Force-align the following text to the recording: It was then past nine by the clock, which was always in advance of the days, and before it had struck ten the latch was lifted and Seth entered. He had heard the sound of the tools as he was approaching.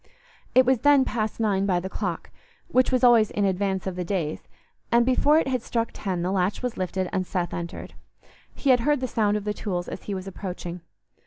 It 0.55 0.65
was 0.65 0.79
then 0.79 1.05
past 1.05 1.39
nine 1.39 1.67
by 1.67 1.79
the 1.79 1.87
clock, 1.87 2.31
which 2.69 2.91
was 2.91 3.03
always 3.03 3.29
in 3.29 3.45
advance 3.45 3.85
of 3.85 3.95
the 3.95 4.03
days, 4.03 4.47
and 4.91 5.05
before 5.05 5.37
it 5.37 5.47
had 5.47 5.61
struck 5.61 5.89
ten 5.93 6.23
the 6.23 6.31
latch 6.31 6.63
was 6.63 6.75
lifted 6.75 7.07
and 7.13 7.23
Seth 7.23 7.53
entered. 7.53 7.93
He 8.55 8.71
had 8.71 8.79
heard 8.79 8.99
the 8.99 9.07
sound 9.07 9.37
of 9.37 9.43
the 9.43 9.53
tools 9.53 9.87
as 9.87 10.05
he 10.05 10.15
was 10.15 10.25
approaching. 10.25 10.81